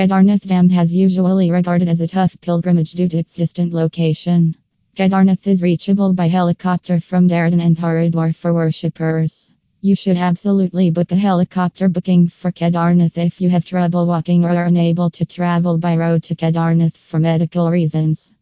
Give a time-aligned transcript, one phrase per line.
[0.00, 4.56] Kedarnath Dham has usually regarded as a tough pilgrimage due to its distant location.
[4.96, 9.52] Kedarnath is reachable by helicopter from Dehradun and Haridwar for worshippers.
[9.82, 14.48] You should absolutely book a helicopter booking for Kedarnath if you have trouble walking or
[14.48, 18.32] are unable to travel by road to Kedarnath for medical reasons.